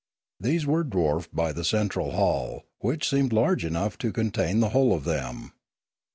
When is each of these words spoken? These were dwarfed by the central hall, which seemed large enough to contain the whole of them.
These 0.39 0.65
were 0.65 0.83
dwarfed 0.83 1.35
by 1.35 1.53
the 1.53 1.63
central 1.63 2.13
hall, 2.13 2.63
which 2.79 3.07
seemed 3.07 3.31
large 3.31 3.63
enough 3.63 3.99
to 3.99 4.11
contain 4.11 4.59
the 4.59 4.69
whole 4.69 4.93
of 4.95 5.03
them. 5.03 5.51